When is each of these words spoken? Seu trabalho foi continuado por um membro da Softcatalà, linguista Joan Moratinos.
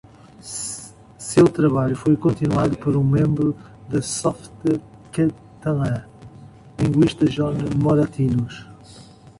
Seu 1.19 1.47
trabalho 1.47 1.95
foi 1.95 2.17
continuado 2.17 2.75
por 2.79 2.97
um 2.97 3.03
membro 3.03 3.55
da 3.87 4.01
Softcatalà, 4.01 6.07
linguista 6.79 7.27
Joan 7.29 7.53
Moratinos. 7.79 8.65